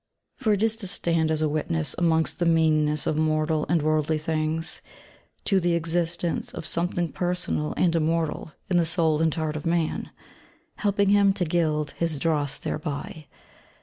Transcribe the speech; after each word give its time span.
For 0.35 0.51
it 0.53 0.63
is 0.63 0.75
to 0.77 0.87
stand 0.87 1.29
as 1.29 1.43
a 1.43 1.47
witness, 1.47 1.93
amongst 1.95 2.39
the 2.39 2.47
meannesses 2.47 3.05
of 3.05 3.17
mortal 3.17 3.67
and 3.69 3.83
worldly 3.83 4.17
things, 4.17 4.81
to 5.45 5.59
the 5.59 5.75
existence 5.75 6.51
of 6.55 6.65
Something 6.65 7.11
personal 7.11 7.75
and 7.77 7.95
immortal 7.95 8.51
in 8.67 8.77
the 8.77 8.85
soul 8.87 9.21
and 9.21 9.31
heart 9.31 9.55
of 9.55 9.63
man, 9.63 10.09
helping 10.77 11.09
him 11.09 11.33
'to 11.33 11.45
gild 11.45 11.91
his 11.91 12.17
dross 12.17 12.57
thereby.' 12.57 13.25